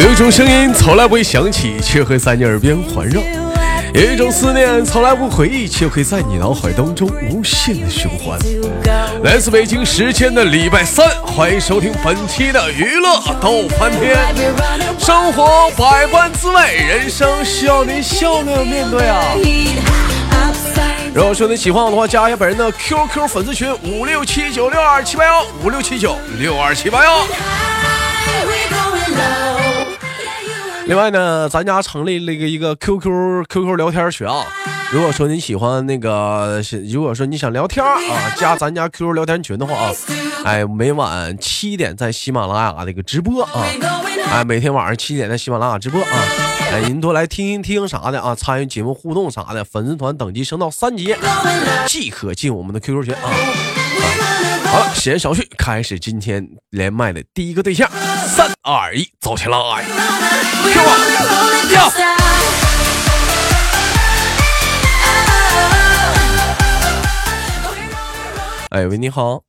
[0.00, 3.20] 有一种声音从来不会响起，却会在你耳边环绕；
[3.92, 8.38] 有一种思念从来不回忆，却会在你脑海当中无限的循环。
[9.22, 14.16] 来自北京时间的礼拜三，欢迎收听本期的娱乐逗翻天。
[14.98, 19.22] 生活百般滋味，人生需要您笑着面对啊！
[21.12, 27.26] 如果说你喜欢我的话，加一下本人的 QQ 粉丝群五六七九六二七八幺五六七九六二七八幺。
[30.90, 34.44] 另外呢，咱家成立了一个一个 QQ QQ 聊天群啊。
[34.90, 36.60] 如果说你喜欢那个，
[36.92, 39.92] 如果说你想聊天啊，加咱家 QQ 聊天群的话啊，
[40.44, 43.64] 哎，每晚七点在喜马拉雅那个直播啊，
[44.32, 46.10] 哎，每天晚上七点在喜马拉雅直播啊，
[46.72, 51.14] 哎，您多来听一听啥的啊，参与节目互动啥的，粉丝团等级升到三级
[51.86, 53.30] 即可进我们的 QQ 群啊。
[54.70, 57.90] 好，了，闲言少叙，开始今天连麦的第一个对象，
[58.24, 59.58] 三二一，走起来！
[68.70, 69.42] 哎喂，你好。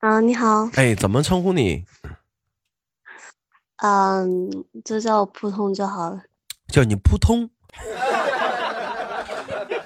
[0.00, 0.68] 啊，你好。
[0.74, 1.84] 哎，怎么称呼你？
[3.76, 4.50] 嗯，
[4.84, 6.20] 就叫我扑通就好了。
[6.66, 7.48] 叫你扑通？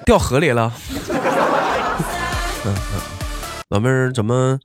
[0.06, 0.72] 掉河里了？
[2.64, 3.19] 嗯嗯。
[3.70, 4.58] 老妹儿怎么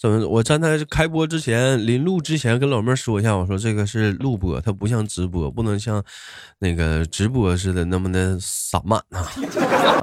[0.00, 0.26] 怎么？
[0.28, 6.02] 我站在开播之前，临录之前跟老妹儿说一下，我说这个是录播，它不像直播，不能像
[6.58, 9.22] 那个直播似的那么的散漫啊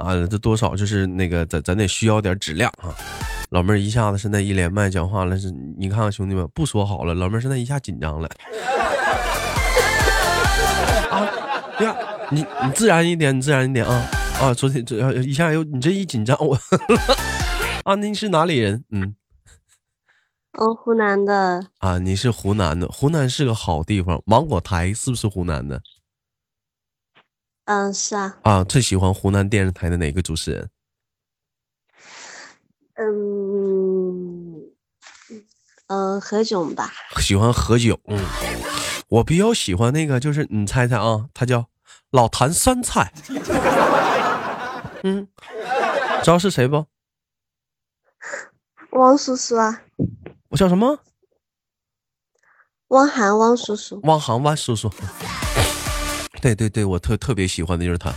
[0.00, 0.26] 啊！
[0.30, 2.96] 这多少就是那个咱咱得需要点质量啊！
[3.50, 8.26] 老妹儿一下子现在一连麦讲话了，是你看看兄弟们不说好了，老妹儿现在一下紧张了
[11.10, 11.28] 啊！
[11.84, 11.94] 呀，
[12.30, 14.08] 你你自然一点，你自然一点啊
[14.40, 14.54] 啊！
[14.54, 16.58] 昨天这一下又你这一紧张我。
[17.86, 18.84] 啊，您是哪里人？
[18.90, 19.14] 嗯，
[20.54, 21.68] 哦，湖南的。
[21.78, 24.20] 啊，你是湖南的，湖南是个好地方。
[24.26, 25.80] 芒果台是不是湖南的？
[27.66, 28.38] 嗯，是啊。
[28.42, 30.68] 啊，最喜欢湖南电视台的哪个主持人？
[32.94, 34.62] 嗯，
[35.86, 36.92] 嗯，何炅吧。
[37.18, 37.96] 喜欢何炅。
[38.06, 38.18] 嗯，
[39.06, 41.68] 我比较喜欢那个，就是你猜猜啊，他叫
[42.10, 43.12] 老坛酸菜。
[45.04, 45.28] 嗯，
[46.24, 46.84] 知道是谁不？
[48.92, 49.82] 汪叔叔啊，
[50.48, 50.98] 我叫什么？
[52.88, 54.00] 汪涵，汪叔叔。
[54.04, 54.90] 汪涵，汪叔叔。
[56.40, 58.12] 对对对，我特特别喜欢的就是他。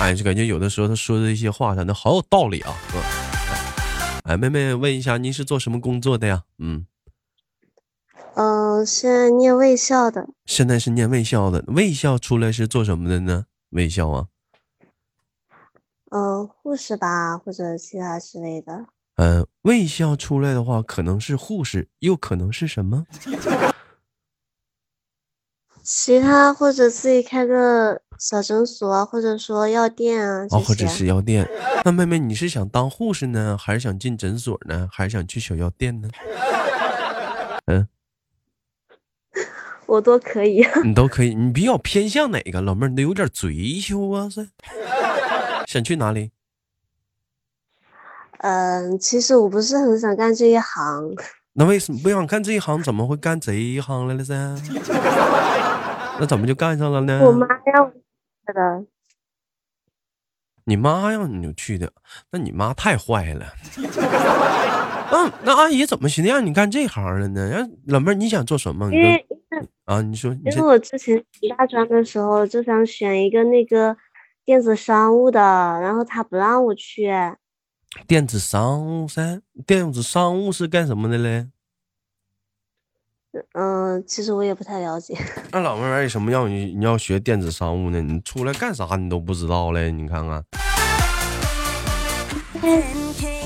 [0.00, 2.74] 哎，就感觉有的时候他说的一些话，真的好有道理啊。
[4.24, 6.44] 哎，妹妹，问一下，您是做什么工作的呀？
[6.58, 6.86] 嗯。
[8.34, 10.28] 嗯，现在念卫校的。
[10.46, 13.44] 现在是念卫校的，卫校出来是做什么的呢？
[13.70, 14.26] 卫校啊。
[16.10, 18.86] 嗯，护士吧，或者其他之类的。
[19.16, 23.06] 嗯，卫校出来的话，可能是护士，又可能是什么？
[25.82, 30.46] 其他或者自己开个小诊所啊，或者说药店啊。
[30.50, 31.48] 哦，或者是药店。
[31.84, 36.08] 那妹妹，你是想当护士呢，还是想进诊所呢，还是想去小药店呢？
[37.66, 37.88] 嗯，
[39.86, 40.62] 我都可以。
[40.84, 42.60] 你都可以，你比较偏向哪个？
[42.60, 44.48] 老妹儿，你得有点追求啊，是。
[45.68, 46.30] 想去哪里？
[48.38, 51.14] 嗯，其实我不是很想干这一行。
[51.52, 52.82] 那为什么不想干这一行？
[52.82, 54.34] 怎么会干这一行来了噻？
[56.18, 57.20] 那怎么就干上了呢？
[57.22, 58.00] 我妈让我去
[58.54, 58.86] 的。
[60.64, 61.92] 你妈让你就去的？
[62.30, 63.52] 那你妈太坏了。
[65.12, 67.46] 嗯，那阿姨怎么寻思让你干这行了呢？
[67.46, 68.90] 让老妹儿，你想做什么？
[68.90, 69.26] 因为
[69.84, 73.94] 啊，你说，因为我之前读大专的时候就想选一个那个。
[74.48, 77.12] 电子商务的，然后他不让我去。
[78.06, 81.48] 电子商务噻，电子商务是干什么的嘞？
[83.52, 85.14] 嗯，其实我也不太了解。
[85.52, 88.00] 那老妹儿为什么要你你要学电子商务呢？
[88.00, 89.92] 你出来干啥你都不知道嘞？
[89.92, 90.42] 你看看。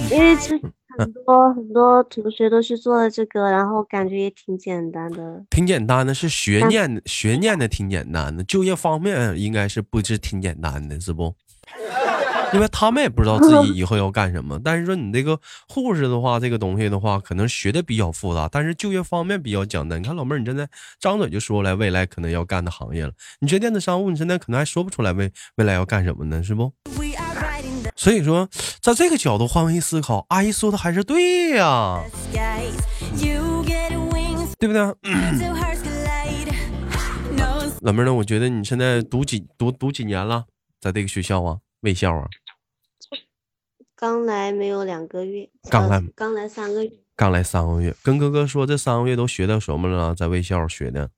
[0.08, 0.56] 因为这。
[0.98, 5.44] 很 多很多同学都是做了这个，然后感觉也挺简单的。
[5.50, 11.34] 挺简单的，是学念学念的挺简单的，就业方面应该是不是挺简单的，是不？
[12.52, 14.60] 因为他们也不知道自己以后要干什么。
[14.62, 15.40] 但是说你这个
[15.70, 19.98] 护士的话，这个东西的话，可能学的比较复杂，但是就业方面比较简单。
[19.98, 20.68] 你看老妹儿，你现在
[21.00, 23.12] 张嘴就说来未来可能要干的行业了。
[23.40, 26.70] 你学电子商务，你现在可能还说不出来未未来要干什么呢，是不？
[28.02, 28.48] 所以说，
[28.80, 32.02] 在这个角度换位思考，阿姨说的还是对呀，
[34.58, 34.82] 对不对？
[37.80, 38.12] 老妹儿呢？
[38.12, 40.46] 我觉得你现在读几读读几年了，
[40.80, 42.26] 在这个学校啊，卫校啊？
[43.94, 50.12] 刚来没有两个月，刚来刚来三个月，刚来三个月，跟哥哥说这三个月都学到什么了？
[50.12, 51.08] 在卫校学的，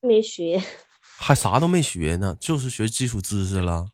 [0.00, 0.62] 没学。
[1.00, 3.88] 还啥都没学呢，就是学基础知识了。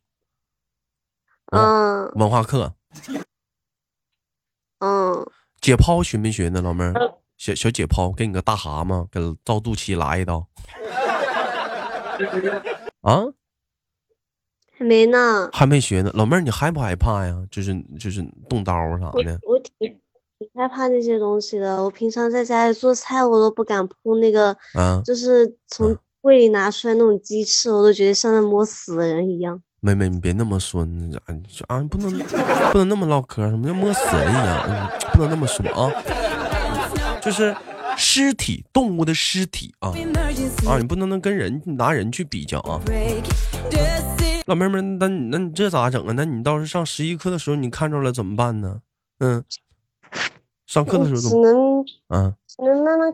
[1.54, 2.72] 嗯文化课，
[4.80, 5.26] 嗯，
[5.60, 7.12] 解剖学没学呢，老妹儿嗯？
[7.36, 10.46] 小小解剖，给你个大蛤蟆，给照肚脐来一刀。
[13.00, 13.24] 啊，
[14.78, 15.50] 还没呢。
[15.52, 17.44] 还没学呢，老妹儿，你害不害怕呀？
[17.50, 19.38] 就是就是动刀啥的。
[19.42, 19.98] 我挺
[20.38, 21.82] 挺害怕那些东西的。
[21.82, 29.60] 我平常在家里做菜，我都不敢碰那个，啊，就是从柜里拿出来那种鸡翅，我都觉得像在摸死人一样。
[29.84, 31.34] 妹妹，你别那么说，你啊，
[31.68, 32.10] 啊不能
[32.72, 34.64] 不能那么唠嗑，什么叫摸死人一样？
[34.66, 35.92] 嗯不能那么说啊，
[37.20, 37.54] 就是
[37.96, 39.90] 尸体，动物的尸体啊
[40.66, 42.80] 啊，你不能能跟人拿人去比较啊。
[44.46, 46.14] 老妹儿们，那你那你这咋整啊？
[46.16, 48.80] 那你到时候上十一课的时候，你看着了怎么办呢？
[49.20, 49.44] 嗯，
[50.66, 51.42] 上课的时候怎么？
[51.42, 53.12] 能嗯只能慢慢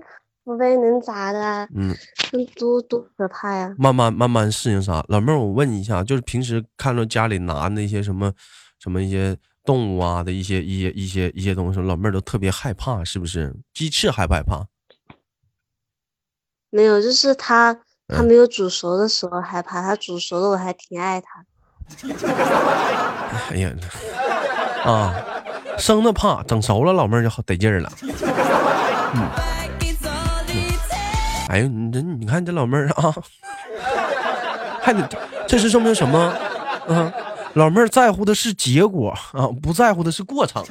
[0.50, 1.68] 克服呗，能咋的啊？
[1.74, 1.94] 嗯，
[2.56, 3.72] 多多可怕呀！
[3.78, 5.04] 慢慢慢慢适应啥？
[5.08, 8.32] 老妹儿，我问你一下，就是平时看着家里拿那些什么
[8.78, 13.54] 什么一些动物啊的一些一些一些一些东西，老妹儿都特别害怕，是不是？
[13.72, 14.66] 鸡翅害不害怕？
[16.70, 17.72] 没有，就是它
[18.08, 21.44] 它嗯没有煮熟的时候害怕，它煮熟了我还挺爱它。
[23.50, 23.72] 哎呀，
[24.84, 25.14] 啊，
[25.76, 27.90] 生的怕，整熟了老妹儿就好得劲儿了。
[31.50, 33.12] 哎呦，你这你看这老妹儿啊，
[34.80, 35.08] 还得
[35.48, 36.32] 这是证明什么？
[36.86, 37.12] 啊，
[37.54, 40.64] 老妹儿在乎的是结果啊，不在乎的是过程。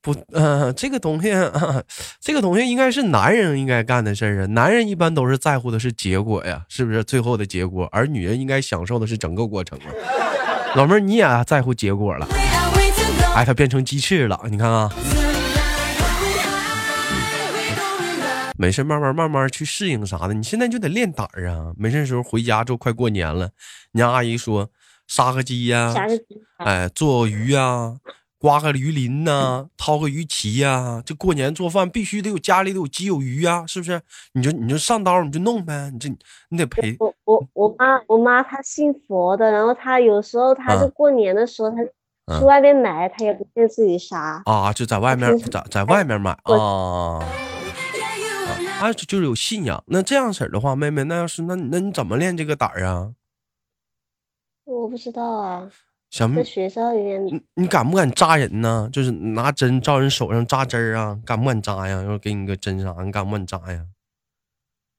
[0.00, 1.32] 不，呃，这个东西、
[2.20, 4.46] 这个东西应该是男人应该干的事儿啊。
[4.46, 7.02] 男人一般都是在乎的是结果呀，是不是？
[7.02, 9.90] 最后的结果，而女人应该享受的是整个过程啊。
[10.76, 12.26] 老妹儿，你也在乎结果了，
[13.34, 14.90] 哎，它变成鸡翅了，你看啊，
[18.58, 20.34] 没事，慢慢慢慢去适应啥的。
[20.34, 21.72] 你现在就得练胆儿啊。
[21.78, 23.48] 没事的时候回家就快过年了，
[23.92, 24.68] 你家阿姨说
[25.08, 25.94] 杀个鸡呀、
[26.58, 27.96] 哎，做个鱼呀、
[28.38, 33.98] 刮个鱼鳞呐、掏个鱼鳍呀、这过年做饭必须得有家里得有鸡有鱼呀、是不是？
[34.34, 36.10] 你就你就上刀你就弄呗，你这
[36.50, 41.88] 你得陪我我我妈我妈她信佛的，然后她有时候她就啊过年的时候，她嗯
[42.28, 44.42] 去外面买，他也不见自己杀。
[44.44, 47.18] 啊，就在外面在在外面买啊。
[48.80, 49.82] 啊，这就是有信仰。
[49.86, 53.12] 那这样式儿的话，妹妹，那要是那那你怎么练这个胆儿啊？
[54.64, 55.70] 我不知道啊，
[56.10, 58.88] 小妹在，学校里面你你敢不敢扎人呢？
[58.92, 61.18] 就是拿针照人手上扎针儿啊？
[61.26, 62.02] 敢不敢扎呀？
[62.02, 63.86] 要是给你个针啥，你敢不敢扎呀？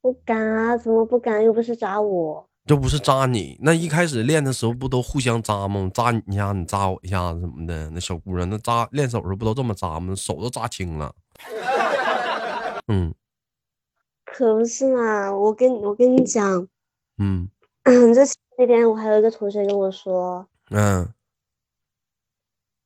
[0.01, 1.43] 不敢啊，怎么不敢？
[1.43, 2.49] 又不是扎我。
[2.65, 5.91] 这不是扎你，那一开始练的时候不都互相扎吗？
[5.93, 7.89] 扎你一下，你扎我一下子什么的。
[7.89, 10.15] 那小姑娘那扎练手的时候不都这么扎吗？
[10.15, 11.13] 手都扎青了。
[12.87, 13.13] 嗯
[14.25, 16.67] 可不是嘛，我跟我跟你讲，
[17.17, 17.49] 嗯
[17.83, 18.23] 这
[18.57, 21.13] 那天我还有一个同学跟我说，嗯，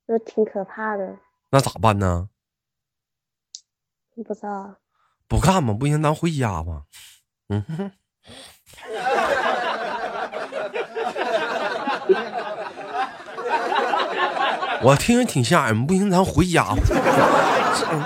[0.08, 1.20] 就挺可怕的，
[1.52, 2.30] 那咋办呢？
[4.16, 4.76] 不知道。
[5.28, 5.74] 不干吗？
[5.74, 6.86] 不行，咱回家吧。
[7.50, 7.92] 嗯哼。
[14.88, 16.78] 我听着挺吓人，不行，咱回家吧。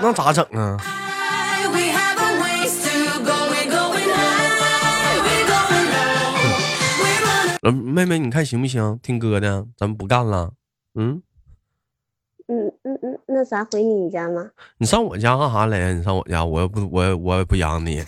[0.02, 0.76] 那咋整啊？
[7.62, 8.98] 呃，妹妹，你看行不行？
[9.00, 10.50] 听哥的，咱们不干了。
[10.96, 11.22] 嗯，
[12.48, 14.46] 嗯嗯嗯，那咱回你家吗？
[14.78, 15.92] 你上我家干啥来呀？
[15.92, 18.02] 你上我家，我也不，我我也不养你。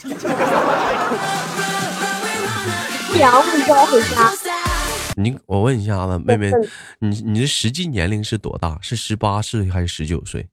[3.06, 4.32] 不养我就要回家。
[5.16, 6.50] 你，我问一下子，妹妹，
[6.98, 8.78] 你你的实际年龄是多大？
[8.80, 10.48] 是十八岁还是十九岁？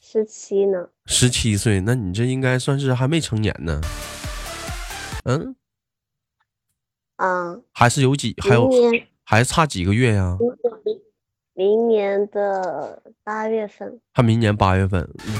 [0.00, 0.88] 十七呢？
[1.06, 3.80] 十七岁，那你这应该算是还没成年呢。
[5.24, 5.54] 嗯，
[7.16, 8.70] 啊，还是有几，还有
[9.24, 10.38] 还差几个月呀？
[11.52, 14.00] 明年的八月份。
[14.12, 15.02] 还明年八月份。
[15.26, 15.34] 嗯，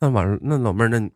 [0.00, 1.10] 那玩意儿，那老妹儿，那你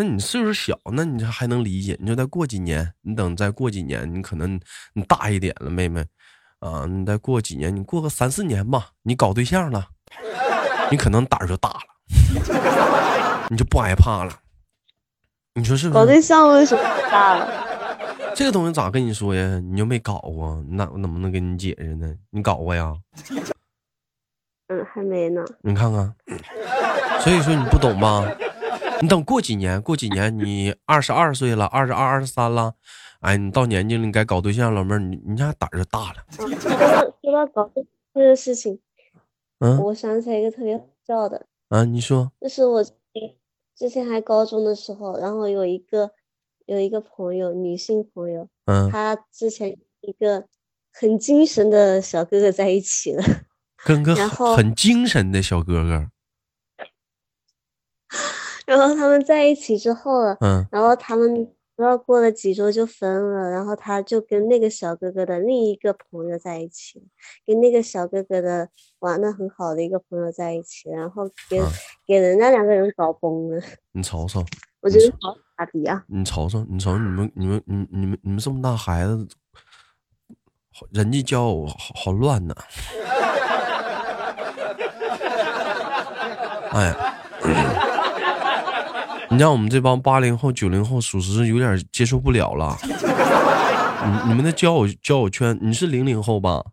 [0.00, 1.96] 那你岁数小，那你这还能理解？
[1.98, 4.58] 你就再过几年，你等再过几年，你可能
[4.94, 6.06] 你大一点了，妹妹
[6.60, 9.88] 啊，你再过几年，你过个三四年吧，你搞对象了，
[10.88, 14.32] 你可能胆儿就大了，你就不害怕了。
[15.54, 15.94] 你说是不是？
[15.94, 17.66] 搞对象为什么不大了？
[18.36, 19.58] 这个东西咋跟你说呀？
[19.58, 22.14] 你又没搞过，那我怎么能跟你解释呢？
[22.30, 22.94] 你搞过呀？
[24.68, 25.44] 嗯，还没呢。
[25.60, 26.14] 你看看，
[27.20, 28.22] 所以说你不懂吧？
[29.00, 32.74] 你等过几年，过几年你二十二岁了，二十二、二十三了，
[33.20, 36.16] 哎，你到年纪了，你该搞对象，老妹儿，你你家胆儿就大了。
[36.38, 36.48] 嗯，
[37.22, 38.80] 说到搞这个事情，
[39.60, 39.78] 嗯。
[39.82, 42.84] 我想起来一个特别好笑的，啊，你说，就是我
[43.76, 46.10] 之前还高中的时候，然后有一个
[46.66, 50.46] 有一个朋友，女性朋友，嗯，她之前一个
[50.92, 53.22] 很精神的小哥哥在一起了，
[53.84, 56.10] 跟个然后很很精神的小哥哥，
[58.68, 61.34] 然后他们在一起之后了，嗯然后他们
[61.74, 67.02] 不知道过了几周就分了，然后他就跟那个小哥哥的另一个朋友在一起，
[67.46, 71.64] 跟那个小哥哥的玩的很好的一个朋友在一起，然后给、嗯
[72.06, 74.44] 给人家两个人搞崩了，你瞅瞅，
[74.80, 76.04] 我觉得好傻逼啊！
[76.08, 79.28] 你瞅瞅，你瞅你们你们你你们你们这么大孩子，
[80.72, 82.54] 好人际交友好好乱呐。
[86.70, 87.07] 哎呀，
[89.38, 92.76] 你让我们这帮八零后、九零后，属实有点接受不了了。
[94.04, 96.64] 你你们的交友交友圈，你是零零后吧？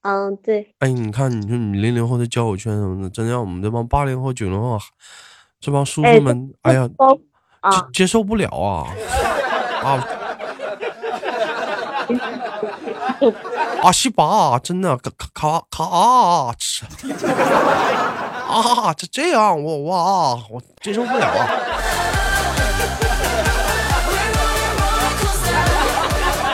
[0.00, 4.78] 嗯，对，哎，你看，你说你零零后的交友圈什么的，真让我们这帮八零后、九零后
[5.60, 6.88] 这帮叔哎叔们，哎呀，
[7.92, 8.88] 接受不了啊
[9.84, 10.02] 啊！
[13.82, 16.54] 阿西巴，真的卡卡卡啊！
[18.50, 21.48] 吃啊，这这样我哇，我接受不了啊！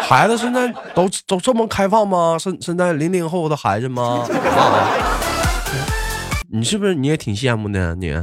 [0.09, 2.37] 孩子现在都都这么开放吗？
[2.39, 4.25] 现现在零零后的孩子吗？
[4.57, 4.89] 啊，
[6.53, 7.95] 你是不是你也挺羡慕的？
[7.97, 8.15] 你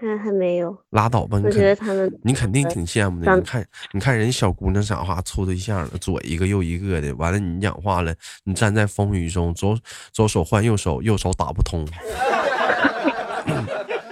[0.00, 3.36] 还还没有，拉倒吧，你觉得他们你肯定挺羡慕的。
[3.36, 8.14] 你看，你看人小姑娘讲话处对象了，左一个右一个的，完了你讲话了，
[8.44, 9.78] 你站在风雨中，左
[10.12, 11.86] 左手换右手，右手打不通。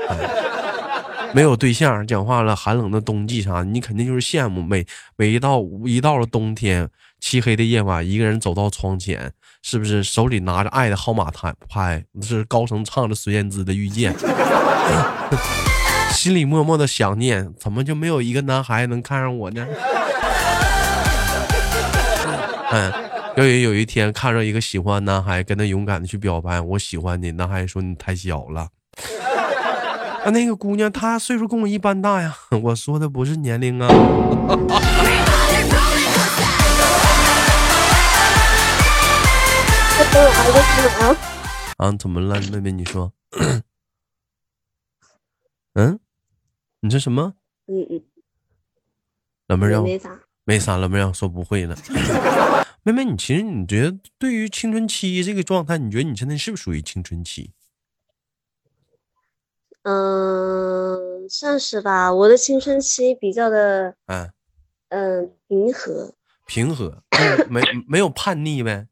[0.09, 4.61] 哎没有对象，讲话了，寒冷的冬季啥，你肯定就是羡慕。
[4.61, 6.91] 每每一到一到了冬天，
[7.21, 14.13] 漆黑的夜晚，一个人走到窗前，是不是手里拿着爱的号码牌牌，是高声唱着孙燕姿的《遇见》。
[16.11, 19.65] 心里默默的想念，怎么就没有一个男孩能看上我呢？
[22.73, 22.93] 嗯，
[23.39, 27.31] 由于有一天看着一个喜欢男孩，跟他勇敢的去表白，我喜欢你。
[27.31, 28.67] 男孩说你太小了。
[30.29, 32.37] 啊，那个姑娘她岁数跟我一般大呀。
[32.63, 33.89] 我说的不是年龄啊。
[41.79, 42.73] 啊， 啊，怎么了，妹妹？
[42.73, 43.11] 你说，
[45.73, 45.99] 嗯，
[46.81, 47.33] 你说什么？
[47.67, 48.03] 嗯嗯，
[49.47, 50.11] 老妹儿让我没啥，
[50.45, 51.75] 没啥，老妹儿说不会了。
[52.85, 57.55] 妹妹，你其实你觉得对于青春期这个状态，你觉得你现在是不是属于青春期？
[59.89, 62.13] 嗯，算是吧。
[62.13, 64.31] 我的青春期比较的，嗯，
[64.91, 66.13] 嗯，平和。
[66.47, 68.87] 平和，嗯没没有叛逆呗？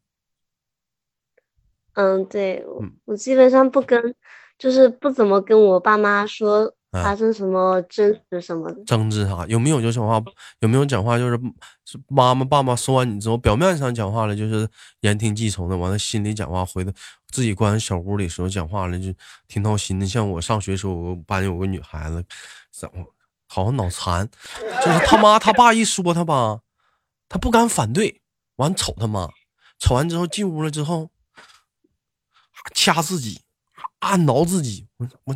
[1.93, 2.65] 嗯，对，
[3.05, 4.15] 我基本上不跟，
[4.57, 6.73] 就是不怎么跟我爸妈说啊
[7.03, 8.83] 发生什么争执什么的。
[8.85, 9.45] 争执啥？
[9.47, 10.21] 有没有就讲话？
[10.59, 11.39] 有没有讲话就是
[11.85, 14.67] 是妈妈爸爸说完你之后，表面上讲话了就是
[15.01, 16.91] 言听计从的，完了心里讲话回头
[17.29, 19.13] 自己关小屋里时候讲话了就
[19.47, 20.05] 挺闹心的。
[20.05, 22.23] 像我上学时候，我班有个女孩子，
[22.71, 23.05] 怎么
[23.47, 24.27] 好像脑残，
[24.83, 26.59] 就是他妈他爸一说他吧，
[27.29, 28.21] 他不敢反对，
[28.57, 29.29] 完瞅他妈，
[29.79, 31.09] 瞅完之后进屋了之后，
[32.73, 33.41] 掐自己。
[33.99, 35.35] 按挠自己，我我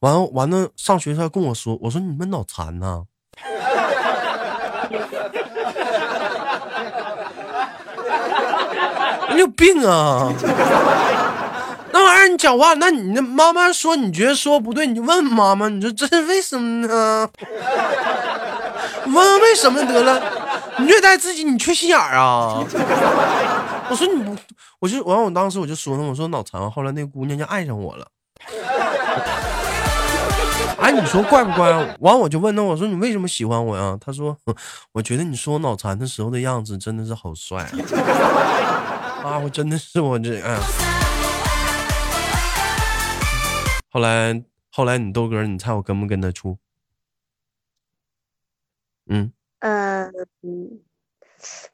[0.00, 3.04] 完了完了，上学他跟我说，我说你们脑残呢、
[9.32, 10.32] 你有病啊！
[11.94, 17.28] 那玩意儿你讲话，那你那妈妈说你觉得说不对，你就问妈妈，你说这是为什么呢？
[19.06, 20.22] 问问为什么得了？
[20.78, 22.62] 你虐待自己，你缺心眼儿啊！
[23.90, 24.36] 我说你不，
[24.82, 26.68] 我就完，我当时我就说呢，我说脑残。
[26.68, 28.10] 后来那姑娘就爱上我了。
[30.76, 31.70] 哎，你说怪不怪？
[32.00, 33.96] 完我就问他，我说你为什么喜欢我呀？
[34.00, 34.36] 他说，
[34.90, 37.62] 我觉得你说我脑残的时候的样子真的是好帅
[39.22, 39.38] 啊！
[39.38, 40.58] 我真的是我这哎。
[43.88, 46.58] 后来后来你豆哥，你猜我跟不跟他处？
[49.06, 50.10] 嗯，呃，
[50.42, 50.80] 嗯，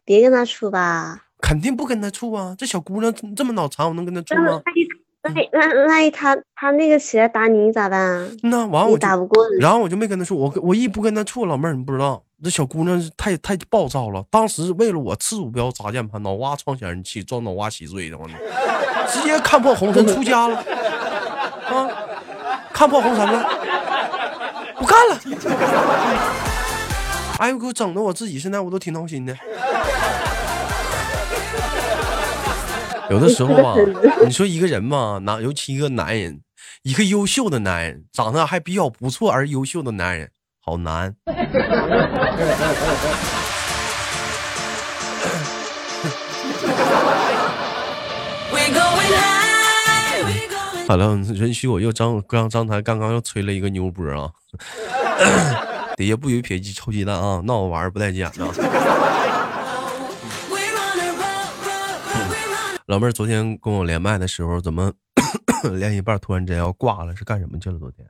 [0.05, 1.28] 别跟他处吧。
[1.41, 2.55] 肯定不跟他处啊！
[2.59, 4.61] 这小姑娘这么脑残，我能跟她处吗？
[5.21, 8.29] 那那万一他他那个起来打你咋办啊？
[8.45, 9.45] 那完你我就打不过。
[9.61, 14.25] 然后我就没跟他处，我我一不跟他处，老妹儿你不知道，这小姑娘太太暴躁了。
[14.31, 18.27] 当时为了我次鼠标砸键盘，脑瓜撞显示器，撞脑瓜稀碎的，我
[19.11, 20.57] 直接看破红尘出家了
[21.67, 21.91] 啊！
[22.73, 23.49] 看破红尘了，
[24.77, 25.19] 不干了。
[27.39, 29.37] 哎呦，给我整的我自己现在我都挺闹心的。
[33.11, 33.75] 有的时候啊，
[34.25, 36.41] 你说一个人嘛，哪尤其一个男人，
[36.83, 41.15] 一个优秀的男人，长得还比较不错而优秀的男人，好难。
[50.87, 54.31] 好了，允许我又张刚张台刚刚又吹了一个牛波啊！
[55.97, 57.43] 底下不许撇鸡臭鸡蛋啊！
[57.45, 59.28] 闹着玩儿不带劲的。
[62.89, 64.91] 老妹儿昨天跟我连麦的时候，怎么
[65.79, 67.15] 连一半突然间要挂了？
[67.15, 67.79] 是干什么去了？
[67.79, 68.09] 昨天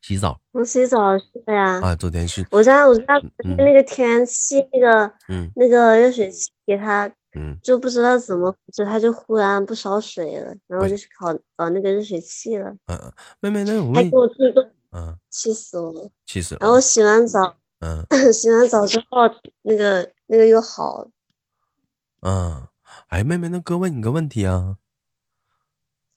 [0.00, 0.40] 洗澡？
[0.52, 1.80] 我洗澡去了呀。
[1.80, 2.46] 啊，昨天去。
[2.52, 3.20] 我家我家
[3.56, 7.10] 那个天气那个嗯那个热水器给他。
[7.34, 11.26] 嗯，就不知道怎么，就他就忽然不烧水了，然后就去烤
[11.56, 12.74] 搞那个热水器了。
[12.86, 14.62] 嗯，妹妹，那我还给我推个，
[14.92, 16.58] 嗯，气死我了，气死了。
[16.62, 19.28] 然后洗完澡，嗯，洗完澡之后，
[19.60, 21.06] 那个那个又好。
[22.22, 22.66] 嗯，
[23.08, 24.76] 哎，妹妹，那哥问你个问题啊。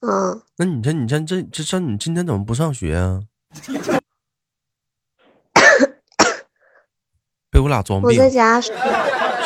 [0.00, 0.42] 嗯。
[0.56, 3.22] 那你这你这这这这你今天怎么不上学啊？
[7.50, 8.10] 被我俩装病。
[8.10, 8.60] 我在家。
[8.60, 8.72] 是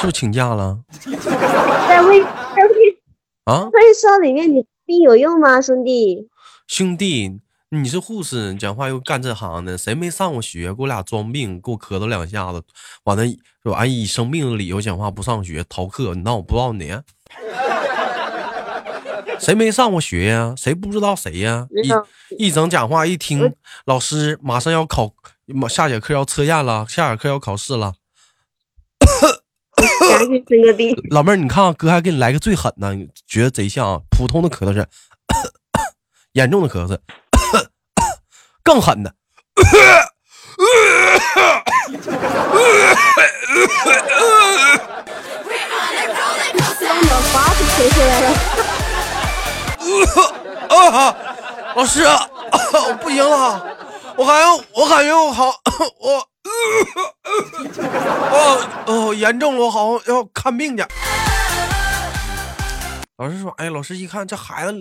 [0.01, 0.85] 不是请假了？
[1.01, 3.03] 在卫在卫
[3.45, 6.29] 啊卫生里面，你病有用吗，兄弟？
[6.67, 10.75] 兄弟，你是护士，讲话又干这行的，谁没上过学？
[10.75, 12.63] 给我俩装病，给我咳嗽两下子，
[13.05, 13.25] 完了
[13.63, 16.91] 说俺以生病的理由讲话不上学逃课，你当我不知道你？
[19.39, 20.55] 谁没上过学呀？
[20.57, 21.67] 谁不知道谁呀？
[21.71, 21.93] 一
[22.47, 25.13] 一整讲话一听，老师马上要考，
[25.47, 27.95] 马下节课要测验了，下节课要考试了。
[31.11, 34.01] 老妹儿，你看哥还给你来个最狠的，你觉得贼像啊？
[34.11, 34.87] 普通的咳嗽是，
[36.33, 36.99] 严重的咳嗽，
[38.65, 39.15] 更狠的。
[51.77, 53.77] 老师，我不行了，
[54.17, 55.55] 我感觉我感觉我好
[56.01, 56.27] 我。
[58.31, 60.85] 哦哦，严重了，我好像要看病去。
[63.19, 64.73] 老师说：“哎，老师一看这孩子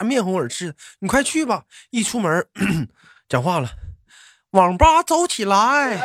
[0.00, 2.46] 面红耳赤，你快去吧。”一出门，
[3.28, 3.68] 讲话了
[4.52, 5.98] ：“网吧走起来。”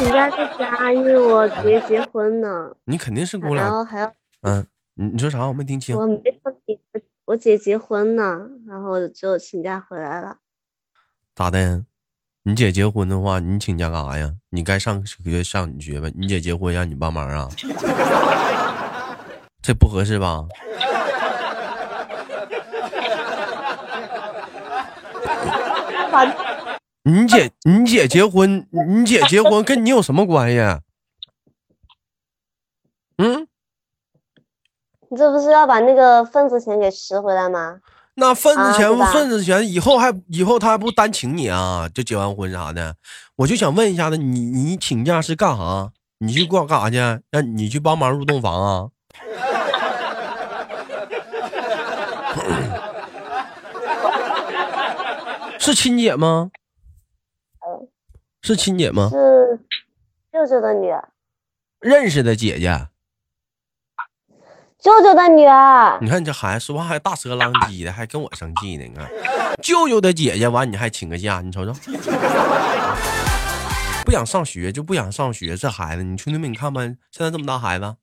[0.00, 2.70] 人家在家，因为我姐结婚呢。
[2.84, 3.56] 你肯定是姑娘。
[3.56, 4.12] 然后还要……
[4.42, 5.46] 嗯，你你说啥？
[5.46, 5.96] 我没听清。
[5.96, 6.52] 我没说
[7.24, 10.36] 我姐结婚呢，然后就请假回来了。
[11.34, 11.84] 咋的？
[12.42, 14.34] 你姐结婚的话，你请假干啥呀？
[14.50, 16.12] 你该上学上你学呗。
[16.14, 17.48] 你姐结婚让你帮忙啊？
[19.62, 20.44] 这不合适吧？
[27.08, 30.58] 你姐你姐结婚，你姐结婚跟你有什么关系？
[33.18, 33.46] 嗯？
[35.08, 37.78] 你这不是要把那个份子钱给拾回来吗？
[38.14, 41.88] 那份子钱，份子钱以后还以后他还不单请你啊？
[41.94, 42.96] 就结完婚啥的，
[43.36, 45.92] 我就想问一下子，你你请假是干啥？
[46.18, 46.96] 你去干干啥去？
[47.30, 48.88] 让你去帮忙入洞房啊？
[55.60, 56.50] 是亲姐吗？
[58.46, 59.08] 是亲姐吗？
[59.10, 59.58] 是
[60.32, 61.08] 舅舅的女儿。
[61.80, 62.86] 认识的姐姐。
[64.78, 68.84] 舅舅的女儿，你看你这孩子说话还大舌浪叽的，还跟我生气呢。
[68.84, 69.10] 你看，
[69.60, 71.72] 舅舅的姐姐完，你还请个假，你瞅瞅，
[74.04, 75.56] 不想上学就不想上学。
[75.56, 77.96] 这孩子，你兄弟们，你看吧，现在这么大孩子，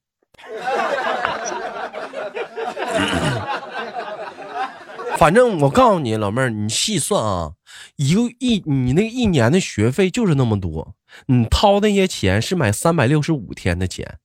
[5.15, 7.53] 反正我告诉你，老妹儿，你细算啊，
[7.95, 10.95] 一个一你那一年的学费就是那么多，
[11.27, 14.19] 你掏那些钱是买三百六十五天的钱。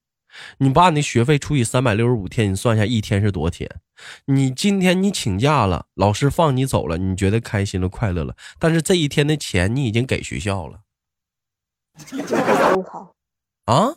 [0.58, 3.80] 你把你的学费除以三百六十五天，你算一下一天是多少天？
[4.26, 8.36] 你今天你请假了，老师放你走了，你觉得开心了、快乐了？
[8.58, 10.82] 但是这一天的钱你已经给学校了。
[13.64, 13.96] 啊！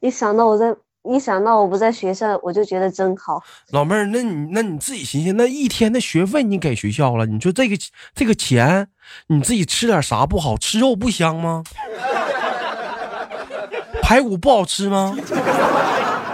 [0.00, 3.42] 一想到我在，一想到我不在学校，我就觉得真好。
[3.70, 7.76] 老妹儿，那你那你自己寻思，那一天的学费你给学校了，你说这个
[8.14, 8.86] 这个钱，
[9.26, 10.56] 你自己吃点啥不好？
[10.56, 11.64] 吃肉不香吗？
[14.00, 15.16] 排骨不好吃吗？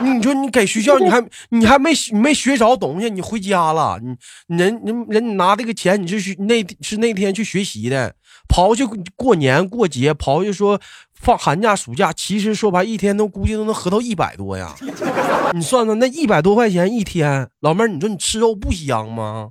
[0.00, 3.98] 你说你给学校，你还你还没没学着东西，你回家了，
[4.46, 8.14] 你人人人你拿这个钱，你是去那是那天去学习的，
[8.48, 8.84] 刨去
[9.14, 10.80] 过年过节，刨去说
[11.14, 14.74] 放寒假暑假，其实说白一天都估计都能合到一百多呀。
[15.54, 19.50] 你算算那一百多块钱一天，老妹儿，你说你吃肉不香吗？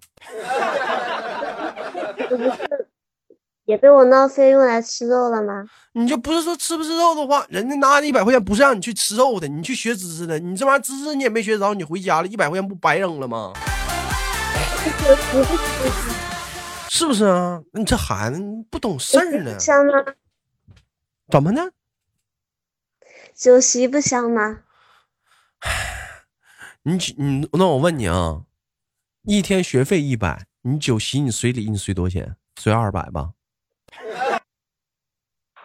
[3.66, 5.66] 也被我浪费用来吃肉了吗？
[5.94, 10.40] 你就不是说吃不吃肉的话，人家拿一百块钱不是让你去吃肉的，你去学知识的。
[10.40, 13.52] 你这玩意儿知识你也没学着，你回家了，一百块钱不白扔了吗？
[16.90, 17.62] 是不是啊？
[17.74, 19.60] 你这孩子不懂事儿呢？
[19.60, 19.94] 香吗？
[21.30, 21.72] 怎么呢？
[23.36, 24.64] 酒席不香吗？
[26.84, 28.44] 你你那我问你啊，
[29.24, 32.36] 一天学费一百，你酒席你随礼你随多少钱？
[32.60, 33.34] 随二百吧？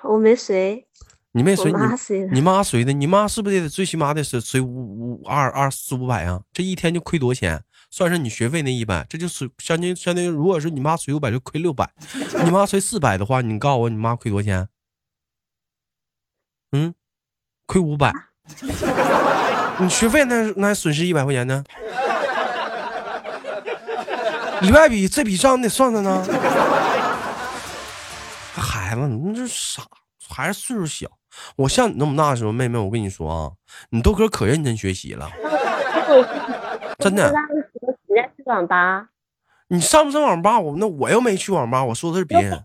[0.03, 0.89] 我没随，
[1.31, 6.43] 你没随你妈随的你妈随的，你妈是不是得最起码得随随五五二二四五百啊？
[6.53, 7.65] 这一天就亏多少钱？
[7.93, 11.89] 算上你学费那一百，这就是相当于相当于，如果是你妈随五百就亏六百，
[12.43, 14.67] 你妈随四百的话，你告诉我你妈亏多少钱？
[16.73, 16.95] 嗯，
[17.67, 18.11] 亏五百。
[19.79, 21.63] 你学费那那还损失一百块钱呢？
[24.63, 26.25] 里外比这笔账你得算算呢。
[28.55, 29.83] 孩子，你这傻，
[30.31, 31.07] 还是岁数小。
[31.57, 33.53] 我像你那么大的时候，妹妹，我跟你说啊，
[33.91, 35.31] 你豆哥可认真学习了，
[36.99, 37.31] 真的。
[38.47, 39.09] 网吧，
[39.69, 40.59] 你上不上网吧？
[40.61, 42.65] 我那我又没去网吧，我说的是别人。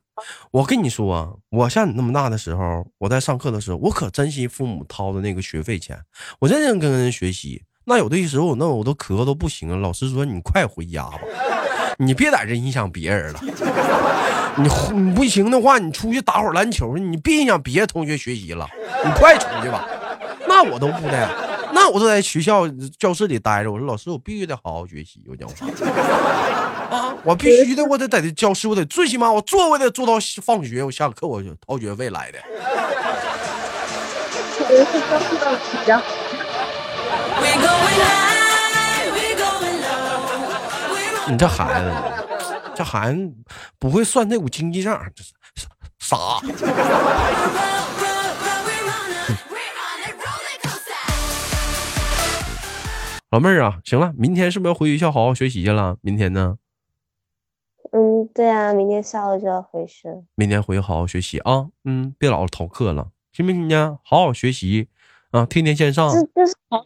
[0.51, 5.99] 我跟你说啊，我像你那么大的时候，我在上课的时候，我可珍惜父母掏的那个学费钱，
[6.39, 7.63] 我认真跟人学习。
[7.85, 9.77] 那有的时候，那我都咳都不行了。
[9.77, 11.19] 老师说你快回家吧，
[11.99, 13.39] 你别在这影响别人了。
[14.57, 14.67] 你
[14.99, 18.67] 你不行的话，你出去打会儿篮球，你别影响别的同学学习了。
[19.05, 19.87] 你快出去吧。
[20.47, 21.29] 那我都不的，
[21.79, 23.71] 那我都在学校教室里待着。
[23.71, 25.21] 我说老师，我必须得好好学习。
[25.27, 25.47] 我讲
[26.89, 32.39] 啊，我必须的，我得在这教室，我得最起码我坐我得坐到放学，我下课我就掏学费来的。
[41.29, 41.93] 你这孩子，
[42.73, 43.31] 这孩子
[43.77, 45.31] 不会算那股经济账，这是
[45.99, 46.17] 傻。
[53.29, 55.97] 老妹儿啊，行了，明天是不是要回学校好好学习去了？
[56.01, 56.57] 明天呢？
[57.91, 60.23] 嗯，对啊，明天下午就要回去了。
[60.35, 63.99] 明天回去好好学习啊，嗯，别老是逃课了，行不行呢？
[64.03, 64.87] 好好学习
[65.31, 66.09] 啊，天天线上。
[66.09, 66.85] 这这是 好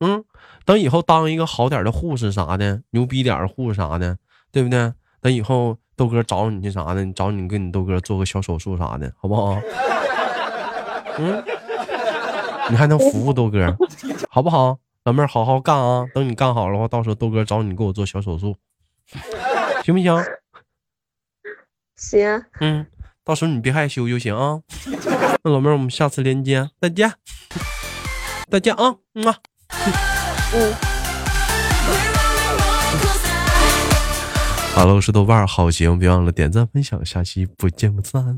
[0.00, 0.24] 嗯，
[0.64, 4.18] 等以后当一个好点的护士啥的，牛逼点的护士啥的，
[4.52, 4.92] 对不对？
[5.20, 9.60] 等以后豆哥找你去啥的，找你跟你豆哥做个小手术啥的，好不好？
[11.18, 11.42] 嗯，
[12.70, 13.76] 你还能服务豆哥，
[14.30, 14.78] 好不好？
[15.08, 16.86] 老妹儿好好干啊，等你干好了话。
[16.86, 18.54] 到时候豆哥找你给我做小手术，
[19.82, 20.14] 行不行？
[21.96, 22.44] 行。
[22.60, 22.86] 嗯，
[23.24, 24.60] 到时候你别害羞就行啊。
[25.42, 27.10] 那老妹儿，我们下次连接再见，
[28.52, 28.96] 再见啊。
[29.14, 29.32] 嗯。
[34.74, 35.46] 好了，我是豆瓣儿。
[35.46, 37.02] 好，行，别忘了点赞、分享。
[37.02, 38.36] 下期不见不散。